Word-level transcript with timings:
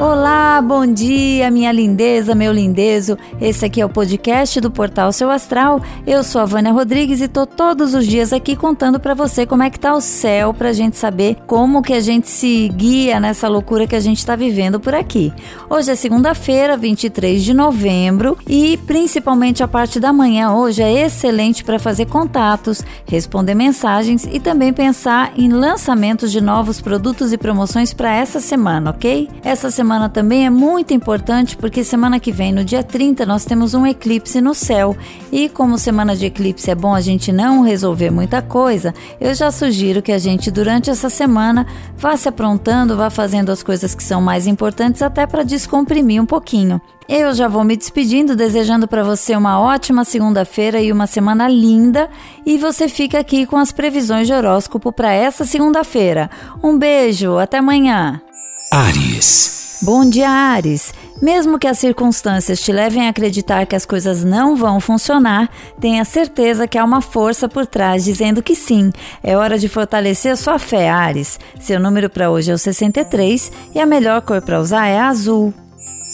Olá, 0.00 0.62
bom 0.62 0.86
dia, 0.86 1.50
minha 1.50 1.70
lindeza, 1.70 2.34
meu 2.34 2.54
lindezo. 2.54 3.18
Esse 3.38 3.66
aqui 3.66 3.82
é 3.82 3.84
o 3.84 3.88
podcast 3.90 4.58
do 4.58 4.70
Portal 4.70 5.12
Seu 5.12 5.30
Astral. 5.30 5.82
Eu 6.06 6.24
sou 6.24 6.40
a 6.40 6.46
Vânia 6.46 6.72
Rodrigues 6.72 7.20
e 7.20 7.28
tô 7.28 7.44
todos 7.44 7.92
os 7.92 8.06
dias 8.06 8.32
aqui 8.32 8.56
contando 8.56 8.98
para 8.98 9.12
você 9.12 9.44
como 9.44 9.62
é 9.62 9.68
que 9.68 9.78
tá 9.78 9.94
o 9.94 10.00
céu 10.00 10.54
pra 10.54 10.72
gente 10.72 10.96
saber 10.96 11.36
como 11.46 11.82
que 11.82 11.92
a 11.92 12.00
gente 12.00 12.30
se 12.30 12.70
guia 12.70 13.20
nessa 13.20 13.46
loucura 13.46 13.86
que 13.86 13.94
a 13.94 14.00
gente 14.00 14.24
tá 14.24 14.34
vivendo 14.34 14.80
por 14.80 14.94
aqui. 14.94 15.30
Hoje 15.68 15.90
é 15.90 15.94
segunda-feira, 15.94 16.78
23 16.78 17.44
de 17.44 17.52
novembro, 17.52 18.38
e 18.48 18.78
principalmente 18.86 19.62
a 19.62 19.68
parte 19.68 20.00
da 20.00 20.14
manhã 20.14 20.54
hoje 20.54 20.82
é 20.82 21.04
excelente 21.04 21.62
para 21.62 21.78
fazer 21.78 22.06
contatos, 22.06 22.82
responder 23.04 23.54
mensagens 23.54 24.26
e 24.32 24.40
também 24.40 24.72
pensar 24.72 25.34
em 25.36 25.50
lançamentos 25.50 26.32
de 26.32 26.40
novos 26.40 26.80
produtos 26.80 27.34
e 27.34 27.36
promoções 27.36 27.92
para 27.92 28.14
essa 28.16 28.40
semana, 28.40 28.92
OK? 28.92 29.28
Essa 29.44 29.70
semana 29.70 29.89
semana 29.90 30.08
também 30.08 30.46
é 30.46 30.50
muito 30.50 30.94
importante 30.94 31.56
porque 31.56 31.82
semana 31.82 32.20
que 32.20 32.30
vem, 32.30 32.52
no 32.52 32.62
dia 32.64 32.80
30, 32.80 33.26
nós 33.26 33.44
temos 33.44 33.74
um 33.74 33.84
eclipse 33.84 34.40
no 34.40 34.54
céu. 34.54 34.96
E 35.32 35.48
como 35.48 35.76
semana 35.76 36.14
de 36.14 36.26
eclipse 36.26 36.70
é 36.70 36.76
bom 36.76 36.94
a 36.94 37.00
gente 37.00 37.32
não 37.32 37.62
resolver 37.62 38.08
muita 38.08 38.40
coisa, 38.40 38.94
eu 39.20 39.34
já 39.34 39.50
sugiro 39.50 40.00
que 40.00 40.12
a 40.12 40.18
gente 40.18 40.48
durante 40.48 40.90
essa 40.90 41.10
semana 41.10 41.66
vá 41.98 42.16
se 42.16 42.28
aprontando, 42.28 42.96
vá 42.96 43.10
fazendo 43.10 43.50
as 43.50 43.64
coisas 43.64 43.92
que 43.92 44.02
são 44.04 44.22
mais 44.22 44.46
importantes 44.46 45.02
até 45.02 45.26
para 45.26 45.42
descomprimir 45.42 46.22
um 46.22 46.26
pouquinho. 46.26 46.80
Eu 47.08 47.34
já 47.34 47.48
vou 47.48 47.64
me 47.64 47.76
despedindo, 47.76 48.36
desejando 48.36 48.86
para 48.86 49.02
você 49.02 49.34
uma 49.34 49.58
ótima 49.58 50.04
segunda-feira 50.04 50.80
e 50.80 50.92
uma 50.92 51.08
semana 51.08 51.48
linda. 51.48 52.08
E 52.46 52.56
você 52.56 52.86
fica 52.86 53.18
aqui 53.18 53.44
com 53.44 53.56
as 53.56 53.72
previsões 53.72 54.28
de 54.28 54.32
horóscopo 54.32 54.92
para 54.92 55.12
essa 55.12 55.44
segunda-feira. 55.44 56.30
Um 56.62 56.78
beijo, 56.78 57.38
até 57.38 57.58
amanhã. 57.58 58.22
Ares. 58.70 59.59
Bom 59.82 60.04
dia, 60.04 60.28
Ares. 60.28 60.92
Mesmo 61.22 61.58
que 61.58 61.66
as 61.66 61.78
circunstâncias 61.78 62.60
te 62.60 62.70
levem 62.70 63.06
a 63.06 63.10
acreditar 63.10 63.64
que 63.64 63.74
as 63.74 63.86
coisas 63.86 64.22
não 64.22 64.54
vão 64.54 64.78
funcionar, 64.78 65.48
tenha 65.80 66.04
certeza 66.04 66.68
que 66.68 66.76
há 66.76 66.84
uma 66.84 67.00
força 67.00 67.48
por 67.48 67.66
trás 67.66 68.04
dizendo 68.04 68.42
que 68.42 68.54
sim. 68.54 68.92
É 69.22 69.36
hora 69.36 69.58
de 69.58 69.68
fortalecer 69.68 70.36
sua 70.36 70.58
fé, 70.58 70.90
Ares. 70.90 71.40
Seu 71.58 71.80
número 71.80 72.10
para 72.10 72.30
hoje 72.30 72.50
é 72.50 72.54
o 72.54 72.58
63 72.58 73.50
e 73.74 73.80
a 73.80 73.86
melhor 73.86 74.20
cor 74.20 74.42
para 74.42 74.60
usar 74.60 74.86
é 74.86 74.98
azul. 74.98 75.54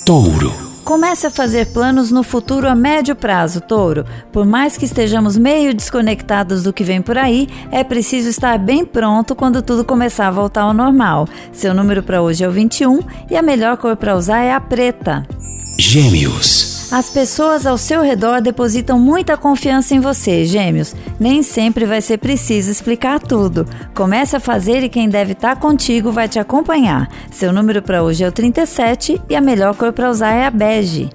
Touro. 0.04 0.65
Comece 0.86 1.26
a 1.26 1.30
fazer 1.32 1.72
planos 1.72 2.12
no 2.12 2.22
futuro 2.22 2.68
a 2.68 2.74
médio 2.76 3.16
prazo, 3.16 3.60
touro. 3.60 4.06
Por 4.32 4.46
mais 4.46 4.76
que 4.76 4.84
estejamos 4.84 5.36
meio 5.36 5.74
desconectados 5.74 6.62
do 6.62 6.72
que 6.72 6.84
vem 6.84 7.02
por 7.02 7.18
aí, 7.18 7.48
é 7.72 7.82
preciso 7.82 8.28
estar 8.28 8.56
bem 8.56 8.84
pronto 8.84 9.34
quando 9.34 9.60
tudo 9.62 9.84
começar 9.84 10.28
a 10.28 10.30
voltar 10.30 10.62
ao 10.62 10.72
normal. 10.72 11.26
Seu 11.52 11.74
número 11.74 12.04
para 12.04 12.22
hoje 12.22 12.44
é 12.44 12.48
o 12.48 12.52
21 12.52 13.00
e 13.28 13.36
a 13.36 13.42
melhor 13.42 13.76
cor 13.78 13.96
para 13.96 14.14
usar 14.14 14.42
é 14.42 14.52
a 14.52 14.60
preta. 14.60 15.26
Gêmeos. 15.76 16.75
As 16.96 17.10
pessoas 17.10 17.66
ao 17.66 17.76
seu 17.76 18.00
redor 18.00 18.40
depositam 18.40 18.98
muita 18.98 19.36
confiança 19.36 19.94
em 19.94 20.00
você, 20.00 20.46
gêmeos. 20.46 20.94
Nem 21.20 21.42
sempre 21.42 21.84
vai 21.84 22.00
ser 22.00 22.16
preciso 22.16 22.70
explicar 22.70 23.20
tudo. 23.20 23.66
Comece 23.94 24.34
a 24.34 24.40
fazer 24.40 24.82
e 24.82 24.88
quem 24.88 25.06
deve 25.06 25.32
estar 25.32 25.60
contigo 25.60 26.10
vai 26.10 26.26
te 26.26 26.38
acompanhar. 26.38 27.06
Seu 27.30 27.52
número 27.52 27.82
para 27.82 28.02
hoje 28.02 28.24
é 28.24 28.28
o 28.28 28.32
37 28.32 29.20
e 29.28 29.36
a 29.36 29.42
melhor 29.42 29.76
cor 29.76 29.92
para 29.92 30.08
usar 30.08 30.32
é 30.32 30.46
a 30.46 30.50
bege. 30.50 31.10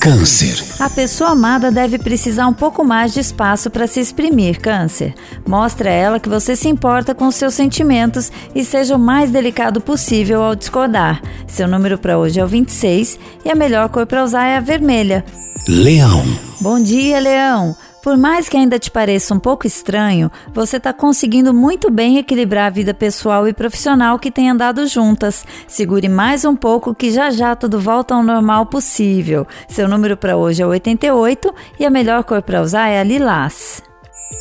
Câncer. 0.00 0.64
A 0.78 0.88
pessoa 0.88 1.32
amada 1.32 1.70
deve 1.70 1.98
precisar 1.98 2.46
um 2.46 2.54
pouco 2.54 2.82
mais 2.82 3.12
de 3.12 3.20
espaço 3.20 3.68
para 3.68 3.86
se 3.86 4.00
exprimir, 4.00 4.58
Câncer. 4.58 5.12
Mostre 5.46 5.90
a 5.90 5.92
ela 5.92 6.18
que 6.18 6.28
você 6.28 6.56
se 6.56 6.70
importa 6.70 7.14
com 7.14 7.30
seus 7.30 7.52
sentimentos 7.52 8.32
e 8.54 8.64
seja 8.64 8.96
o 8.96 8.98
mais 8.98 9.30
delicado 9.30 9.78
possível 9.78 10.42
ao 10.42 10.56
discordar. 10.56 11.20
Seu 11.46 11.68
número 11.68 11.98
para 11.98 12.16
hoje 12.16 12.40
é 12.40 12.44
o 12.44 12.48
26 12.48 13.18
e 13.44 13.50
a 13.50 13.54
melhor 13.54 13.90
cor 13.90 14.06
para 14.06 14.24
usar 14.24 14.46
é 14.46 14.56
a 14.56 14.60
vermelha. 14.60 15.22
Leão. 15.68 16.24
Bom 16.62 16.82
dia, 16.82 17.20
Leão. 17.20 17.76
Por 18.02 18.16
mais 18.16 18.48
que 18.48 18.56
ainda 18.56 18.78
te 18.78 18.90
pareça 18.90 19.34
um 19.34 19.38
pouco 19.38 19.66
estranho, 19.66 20.30
você 20.54 20.78
está 20.78 20.92
conseguindo 20.92 21.52
muito 21.52 21.90
bem 21.90 22.16
equilibrar 22.16 22.66
a 22.66 22.70
vida 22.70 22.94
pessoal 22.94 23.46
e 23.46 23.52
profissional 23.52 24.18
que 24.18 24.30
tem 24.30 24.48
andado 24.48 24.86
juntas. 24.86 25.44
Segure 25.68 26.08
mais 26.08 26.44
um 26.44 26.56
pouco 26.56 26.94
que 26.94 27.10
já 27.10 27.30
já 27.30 27.54
tudo 27.54 27.78
volta 27.78 28.14
ao 28.14 28.22
normal 28.22 28.64
possível. 28.66 29.46
Seu 29.68 29.86
número 29.86 30.16
para 30.16 30.36
hoje 30.36 30.62
é 30.62 30.66
88 30.66 31.54
e 31.78 31.84
a 31.84 31.90
melhor 31.90 32.24
cor 32.24 32.40
para 32.40 32.62
usar 32.62 32.88
é 32.88 33.00
a 33.00 33.04
lilás. 33.04 33.89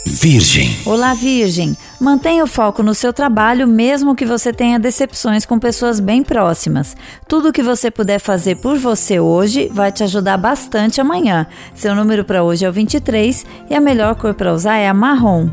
Virgem. 0.05 0.77
Olá, 0.85 1.13
Virgem. 1.13 1.77
Mantenha 1.99 2.43
o 2.43 2.47
foco 2.47 2.81
no 2.83 2.93
seu 2.93 3.13
trabalho, 3.13 3.67
mesmo 3.67 4.15
que 4.15 4.25
você 4.25 4.51
tenha 4.51 4.79
decepções 4.79 5.45
com 5.45 5.59
pessoas 5.59 5.99
bem 5.99 6.23
próximas. 6.23 6.95
Tudo 7.27 7.49
o 7.49 7.53
que 7.53 7.63
você 7.63 7.89
puder 7.91 8.19
fazer 8.19 8.55
por 8.55 8.77
você 8.77 9.19
hoje 9.19 9.69
vai 9.71 9.91
te 9.91 10.03
ajudar 10.03 10.37
bastante 10.37 10.99
amanhã. 10.99 11.47
Seu 11.73 11.95
número 11.95 12.23
para 12.23 12.43
hoje 12.43 12.65
é 12.65 12.69
o 12.69 12.73
23 12.73 13.45
e 13.69 13.75
a 13.75 13.81
melhor 13.81 14.15
cor 14.15 14.33
para 14.33 14.53
usar 14.53 14.77
é 14.77 14.87
a 14.87 14.93
marrom. 14.93 15.49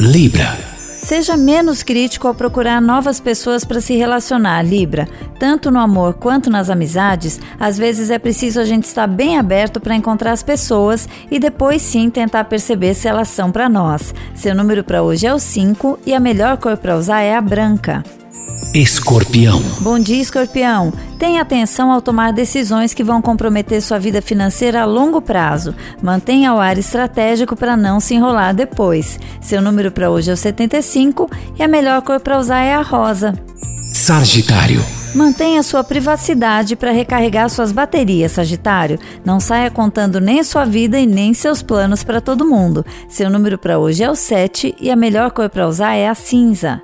Libra. 0.00 0.71
Seja 1.02 1.36
menos 1.36 1.82
crítico 1.82 2.28
ao 2.28 2.34
procurar 2.34 2.80
novas 2.80 3.18
pessoas 3.18 3.64
para 3.64 3.80
se 3.80 3.96
relacionar, 3.96 4.62
Libra. 4.62 5.08
Tanto 5.36 5.68
no 5.68 5.80
amor 5.80 6.14
quanto 6.14 6.48
nas 6.48 6.70
amizades, 6.70 7.40
às 7.58 7.76
vezes 7.76 8.08
é 8.08 8.20
preciso 8.20 8.60
a 8.60 8.64
gente 8.64 8.84
estar 8.84 9.08
bem 9.08 9.36
aberto 9.36 9.80
para 9.80 9.96
encontrar 9.96 10.30
as 10.30 10.44
pessoas 10.44 11.08
e 11.28 11.40
depois 11.40 11.82
sim 11.82 12.08
tentar 12.08 12.44
perceber 12.44 12.94
se 12.94 13.08
elas 13.08 13.26
são 13.26 13.50
para 13.50 13.68
nós. 13.68 14.14
Seu 14.32 14.54
número 14.54 14.84
para 14.84 15.02
hoje 15.02 15.26
é 15.26 15.34
o 15.34 15.40
5 15.40 15.98
e 16.06 16.14
a 16.14 16.20
melhor 16.20 16.56
cor 16.56 16.76
para 16.76 16.96
usar 16.96 17.20
é 17.20 17.34
a 17.34 17.40
branca. 17.40 18.04
Escorpião. 18.74 19.60
Bom 19.80 19.98
dia, 19.98 20.22
Escorpião. 20.22 20.94
Tenha 21.18 21.42
atenção 21.42 21.92
ao 21.92 22.00
tomar 22.00 22.32
decisões 22.32 22.94
que 22.94 23.04
vão 23.04 23.20
comprometer 23.20 23.82
sua 23.82 23.98
vida 23.98 24.22
financeira 24.22 24.80
a 24.80 24.86
longo 24.86 25.20
prazo. 25.20 25.74
Mantenha 26.00 26.54
o 26.54 26.58
ar 26.58 26.78
estratégico 26.78 27.54
para 27.54 27.76
não 27.76 28.00
se 28.00 28.14
enrolar 28.14 28.54
depois. 28.54 29.20
Seu 29.42 29.60
número 29.60 29.92
para 29.92 30.10
hoje 30.10 30.30
é 30.30 30.32
o 30.32 30.38
75 30.38 31.30
e 31.58 31.62
a 31.62 31.68
melhor 31.68 32.00
cor 32.00 32.18
para 32.18 32.38
usar 32.38 32.62
é 32.62 32.72
a 32.72 32.80
rosa. 32.80 33.34
Sagitário. 33.92 34.82
Mantenha 35.14 35.62
sua 35.62 35.84
privacidade 35.84 36.74
para 36.74 36.92
recarregar 36.92 37.50
suas 37.50 37.72
baterias, 37.72 38.32
Sagitário. 38.32 38.98
Não 39.22 39.38
saia 39.38 39.70
contando 39.70 40.18
nem 40.18 40.42
sua 40.42 40.64
vida 40.64 40.98
e 40.98 41.06
nem 41.06 41.34
seus 41.34 41.60
planos 41.60 42.02
para 42.02 42.22
todo 42.22 42.48
mundo. 42.48 42.86
Seu 43.06 43.28
número 43.28 43.58
para 43.58 43.78
hoje 43.78 44.02
é 44.02 44.10
o 44.10 44.16
7 44.16 44.74
e 44.80 44.90
a 44.90 44.96
melhor 44.96 45.30
cor 45.30 45.50
para 45.50 45.68
usar 45.68 45.92
é 45.92 46.08
a 46.08 46.14
cinza. 46.14 46.82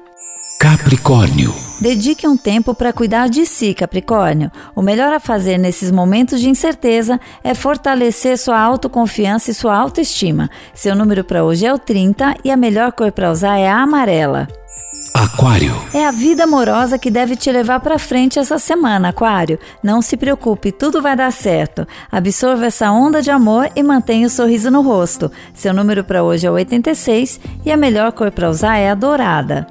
Capricórnio. 0.59 1.55
Dedique 1.81 2.27
um 2.27 2.37
tempo 2.37 2.75
para 2.75 2.93
cuidar 2.93 3.29
de 3.29 3.47
si, 3.47 3.73
Capricórnio. 3.73 4.51
O 4.75 4.83
melhor 4.83 5.13
a 5.13 5.21
fazer 5.21 5.57
nesses 5.57 5.93
momentos 5.93 6.41
de 6.41 6.51
incerteza 6.51 7.21
é 7.45 7.55
fortalecer 7.55 8.37
sua 8.37 8.59
autoconfiança 8.59 9.53
e 9.53 9.55
sua 9.55 9.77
autoestima. 9.77 10.51
Seu 10.75 10.97
número 10.97 11.23
para 11.23 11.45
hoje 11.45 11.65
é 11.65 11.73
o 11.73 11.79
30 11.79 12.39
e 12.43 12.51
a 12.51 12.57
melhor 12.57 12.91
cor 12.91 13.13
para 13.13 13.31
usar 13.31 13.57
é 13.57 13.69
a 13.69 13.77
amarela. 13.77 14.49
Aquário. 15.15 15.77
É 15.95 16.05
a 16.05 16.11
vida 16.11 16.43
amorosa 16.43 16.99
que 16.99 17.11
deve 17.11 17.37
te 17.37 17.53
levar 17.53 17.79
para 17.79 17.97
frente 17.97 18.41
essa 18.41 18.59
semana, 18.59 19.11
Aquário. 19.11 19.61
Não 19.81 20.03
se 20.03 20.17
preocupe, 20.17 20.73
tudo 20.73 21.01
vai 21.01 21.15
dar 21.15 21.31
certo. 21.31 21.87
Absorva 22.11 22.67
essa 22.67 22.91
onda 22.91 23.23
de 23.23 23.31
amor 23.31 23.71
e 23.77 23.83
mantenha 23.85 24.27
o 24.27 24.31
sorriso 24.31 24.73
no 24.73 24.83
rosto. 24.83 25.31
Seu 25.55 25.73
número 25.73 26.03
para 26.03 26.25
hoje 26.25 26.49
é 26.49 26.51
o 26.51 26.55
86 26.55 27.39
e 27.65 27.71
a 27.71 27.77
melhor 27.77 28.11
cor 28.11 28.33
para 28.33 28.51
usar 28.51 28.77
é 28.77 28.91
a 28.91 28.95
dourada. 28.97 29.69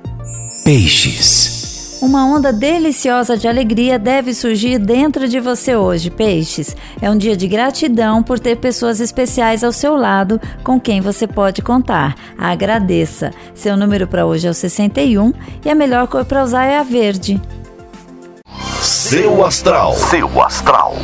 Peixes. 0.67 1.97
Uma 2.01 2.25
onda 2.25 2.51
deliciosa 2.51 3.37
de 3.37 3.47
alegria 3.47 3.97
deve 3.97 4.33
surgir 4.33 4.77
dentro 4.77 5.25
de 5.25 5.39
você 5.39 5.77
hoje, 5.77 6.11
peixes. 6.11 6.75
É 7.01 7.09
um 7.09 7.17
dia 7.17 7.37
de 7.37 7.47
gratidão 7.47 8.21
por 8.21 8.37
ter 8.37 8.57
pessoas 8.57 8.99
especiais 8.99 9.63
ao 9.63 9.71
seu 9.71 9.95
lado 9.95 10.41
com 10.65 10.77
quem 10.77 10.99
você 10.99 11.25
pode 11.25 11.61
contar. 11.61 12.15
Agradeça. 12.37 13.31
Seu 13.55 13.77
número 13.77 14.09
para 14.09 14.25
hoje 14.25 14.45
é 14.45 14.49
o 14.49 14.53
61 14.53 15.31
e 15.63 15.69
a 15.69 15.73
melhor 15.73 16.05
cor 16.05 16.25
para 16.25 16.43
usar 16.43 16.65
é 16.65 16.77
a 16.77 16.83
verde. 16.83 17.41
Seu 18.81 19.45
astral. 19.45 19.93
Seu 19.93 20.43
astral. 20.43 20.97